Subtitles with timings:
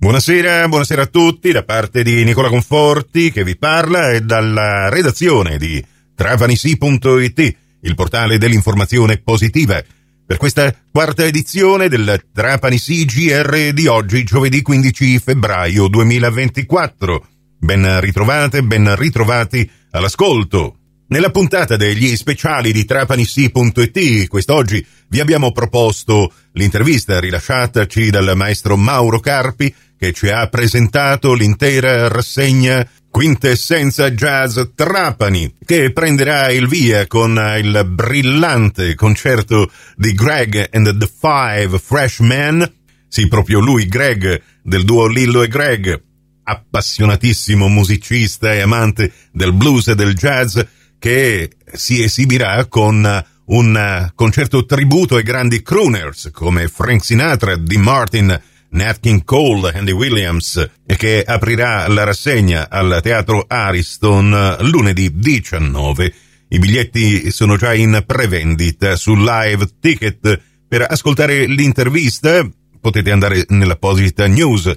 [0.00, 5.58] Buonasera, buonasera a tutti da parte di Nicola Conforti che vi parla e dalla redazione
[5.58, 9.82] di trapanisi.it, il portale dell'informazione positiva.
[10.24, 17.26] Per questa quarta edizione del Trapanisi GR di oggi, giovedì 15 febbraio 2024.
[17.58, 20.76] Ben ritrovate, ben ritrovati all'ascolto.
[21.08, 29.18] Nella puntata degli speciali di trapanisi.it, quest'oggi vi abbiamo proposto l'intervista rilasciataci dal maestro Mauro
[29.18, 37.40] Carpi che ci ha presentato l'intera rassegna Quintessenza Jazz Trapani, che prenderà il via con
[37.58, 42.74] il brillante concerto di Greg and the Five Freshmen.
[43.08, 46.00] Sì, proprio lui, Greg, del duo Lillo e Greg,
[46.44, 50.58] appassionatissimo musicista e amante del blues e del jazz,
[50.98, 58.40] che si esibirà con un concerto tributo ai grandi crooners come Frank Sinatra, Dean Martin,
[58.70, 66.14] Nat King Cole, Andy Williams, che aprirà la rassegna al Teatro Ariston lunedì 19.
[66.48, 70.40] I biglietti sono già in prevendita su Live Ticket.
[70.66, 72.46] Per ascoltare l'intervista
[72.80, 74.74] potete andare nell'apposita news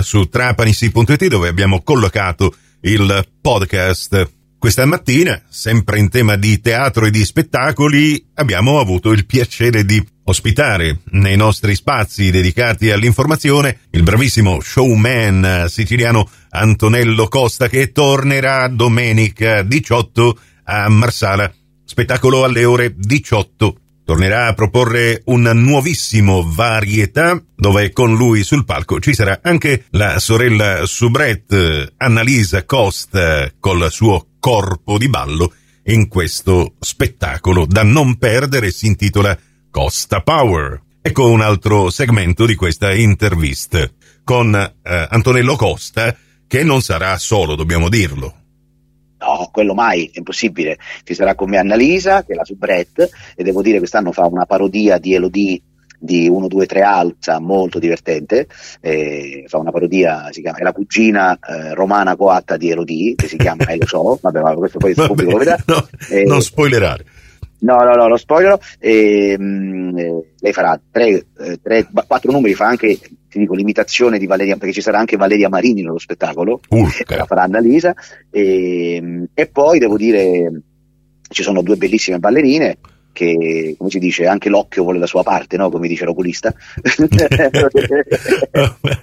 [0.00, 4.30] su trapanisi.it dove abbiamo collocato il podcast.
[4.58, 10.02] Questa mattina, sempre in tema di teatro e di spettacoli, abbiamo avuto il piacere di
[10.24, 19.62] ospitare nei nostri spazi dedicati all'informazione il bravissimo showman siciliano Antonello Costa che tornerà domenica
[19.62, 21.52] 18 a Marsala,
[21.84, 23.78] spettacolo alle ore 18.
[24.04, 30.18] Tornerà a proporre un nuovissimo varietà dove con lui sul palco ci sarà anche la
[30.18, 35.54] sorella Soubrette Annalisa Costa col suo corpo di ballo
[35.86, 39.38] in questo spettacolo da non perdere si intitola
[39.74, 40.80] Costa Power.
[41.02, 43.84] Ecco un altro segmento di questa intervista
[44.22, 46.14] con eh, Antonello Costa
[46.46, 48.34] che non sarà solo, dobbiamo dirlo.
[49.18, 50.78] No, quello mai, è impossibile.
[51.02, 54.26] Ci sarà con me Annalisa, che è la soubrette, e devo dire che quest'anno fa
[54.26, 55.60] una parodia di Elodie
[55.98, 58.46] di 1, 2, 3 alza, molto divertente,
[58.80, 63.26] eh, fa una parodia, si chiama, è la cugina eh, romana coatta di Elodie, che
[63.26, 65.58] si chiama, eh, lo so, vabbè, ma questo poi pubblico lo vedrà.
[65.66, 67.06] No, Eh, non spoilerare.
[67.64, 68.58] No, no, no, lo spoilerò.
[68.78, 71.08] E, mh, eh, lei farà tre,
[71.38, 74.98] eh, tre- ba- quattro numeri, fa anche, ti dico, l'imitazione di Valeria, perché ci sarà
[74.98, 77.16] anche Valeria Marini nello spettacolo, Urca.
[77.16, 77.94] la farà Annalisa.
[78.30, 80.60] E, mh, e poi devo dire,
[81.28, 82.76] ci sono due bellissime ballerine
[83.14, 85.70] che, come si dice, anche l'occhio vuole la sua parte, no?
[85.70, 86.52] Come dice l'oculista.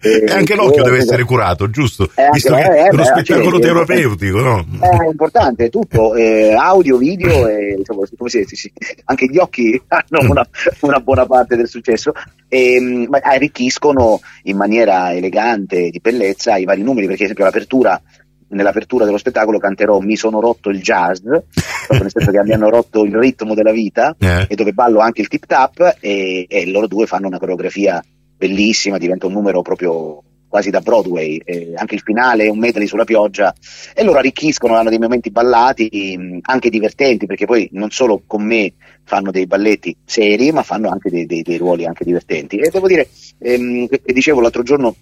[0.00, 2.04] e anche l'occhio deve essere curato, giusto?
[2.14, 4.64] Eh, anche- Visto che eh, eh, è uno spettacolo sì, terapeutico, no?
[4.78, 8.72] È importante, è tutto, eh, audio, video e insomma, come si dice, sì,
[9.06, 10.46] anche gli occhi hanno una,
[10.80, 12.12] una buona parte del successo
[12.48, 17.44] e mh, ma arricchiscono in maniera elegante, di bellezza i vari numeri, perché ad esempio
[17.44, 18.00] l'apertura
[18.48, 22.70] nell'apertura dello spettacolo canterò Mi sono rotto il jazz, proprio nel senso che mi hanno
[22.70, 24.46] rotto il ritmo della vita Eh.
[24.48, 28.02] e dove ballo anche il tip tap e, e loro due fanno una coreografia
[28.36, 30.22] bellissima, diventa un numero proprio
[30.54, 33.52] quasi da Broadway, eh, anche il finale è un medley sulla pioggia
[33.92, 38.74] e loro arricchiscono, hanno dei momenti ballati anche divertenti perché poi non solo con me
[39.02, 42.86] fanno dei balletti seri ma fanno anche dei, dei- dei ruoli anche divertenti e devo
[42.86, 44.94] dire, ehm, dicevo l'altro giorno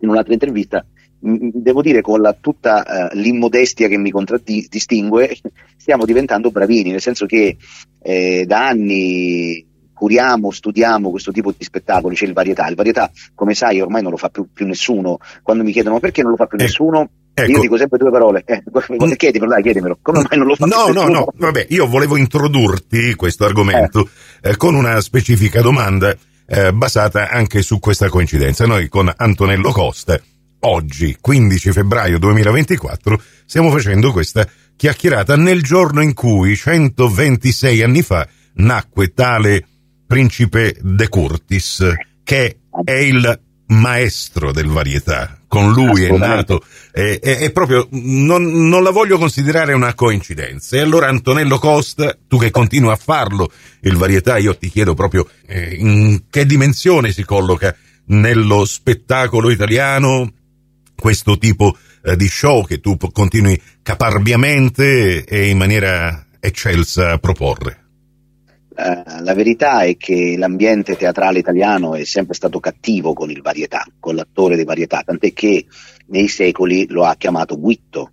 [0.00, 0.84] in un'altra intervista
[1.20, 5.36] devo dire con la- tutta eh, l'immodestia che mi contraddistingue
[5.76, 7.56] stiamo diventando bravini nel senso che
[8.02, 12.68] eh, da anni curiamo, studiamo questo tipo di spettacoli, c'è il varietà.
[12.68, 15.18] Il varietà, come sai, ormai non lo fa più, più nessuno.
[15.42, 17.50] Quando mi chiedono perché non lo fa più Eh, nessuno, ecco.
[17.50, 18.44] io dico sempre due parole.
[18.46, 18.62] Eh,
[19.16, 19.98] chiedimelo, dai, chiedimelo.
[20.00, 21.18] Come mai non lo fa No, più no, nessuno?
[21.18, 24.08] no, vabbè, io volevo introdurti questo argomento
[24.40, 28.66] eh, con una specifica domanda eh, basata anche su questa coincidenza.
[28.66, 30.16] Noi con Antonello Costa,
[30.60, 38.26] oggi, 15 febbraio 2024, stiamo facendo questa chiacchierata nel giorno in cui, 126 anni fa,
[38.54, 39.66] nacque tale
[40.06, 41.84] principe De Curtis,
[42.24, 45.36] che è il maestro del varietà.
[45.46, 46.62] Con lui è nato
[46.92, 50.76] è, è- è proprio non, non la voglio considerare una coincidenza.
[50.76, 53.50] E allora Antonello Costa, tu che continui a farlo,
[53.80, 57.74] il varietà, io ti chiedo proprio eh, in che dimensione si colloca
[58.06, 60.32] nello spettacolo italiano
[61.00, 67.84] questo tipo eh, di show che tu continui caparbiamente e in maniera eccelsa a proporre.
[68.76, 73.84] Eh, la verità è che l'ambiente teatrale italiano è sempre stato cattivo con il varietà,
[73.98, 75.66] con l'attore di varietà, tant'è che
[76.06, 78.12] nei secoli lo ha chiamato Guitto.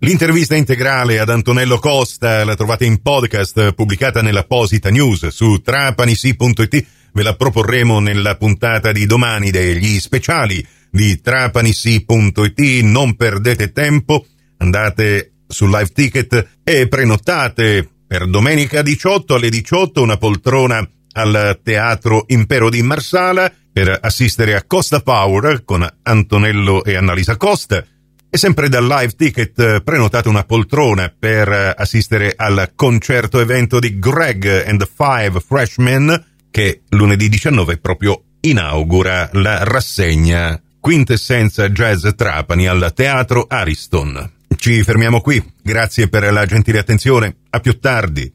[0.00, 6.86] L'intervista integrale ad Antonello Costa la trovate in podcast pubblicata nell'apposita news su trapanisi.it.
[7.12, 12.82] Ve la proporremo nella puntata di domani degli speciali di trapanisi.it.
[12.82, 14.26] Non perdete tempo,
[14.58, 22.24] andate su Live Ticket e prenotate per domenica 18 alle 18 una poltrona al Teatro
[22.28, 27.84] Impero di Marsala per assistere a Costa Power con Antonello e Annalisa Costa.
[28.28, 34.64] E sempre dal live ticket prenotate una poltrona per assistere al concerto evento di Greg
[34.66, 42.92] and the Five Freshmen che lunedì 19 proprio inaugura la rassegna Quintessenza Jazz Trapani al
[42.94, 44.34] Teatro Ariston.
[44.56, 48.32] Ci fermiamo qui, grazie per la gentile attenzione, a più tardi.